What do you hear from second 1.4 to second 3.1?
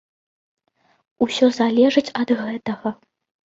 залежыць ад гэтага.